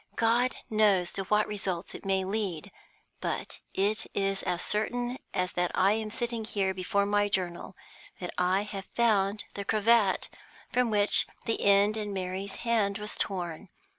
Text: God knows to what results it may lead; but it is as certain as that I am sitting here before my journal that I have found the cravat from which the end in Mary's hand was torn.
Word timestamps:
God 0.15 0.55
knows 0.67 1.13
to 1.13 1.25
what 1.25 1.47
results 1.47 1.93
it 1.93 2.03
may 2.05 2.25
lead; 2.25 2.71
but 3.19 3.59
it 3.75 4.07
is 4.15 4.41
as 4.41 4.63
certain 4.63 5.19
as 5.31 5.51
that 5.51 5.71
I 5.75 5.91
am 5.91 6.09
sitting 6.09 6.43
here 6.43 6.73
before 6.73 7.05
my 7.05 7.29
journal 7.29 7.75
that 8.19 8.33
I 8.35 8.63
have 8.63 8.85
found 8.95 9.43
the 9.53 9.63
cravat 9.63 10.27
from 10.73 10.89
which 10.89 11.27
the 11.45 11.63
end 11.63 11.97
in 11.97 12.13
Mary's 12.13 12.55
hand 12.65 12.97
was 12.97 13.15
torn. 13.15 13.69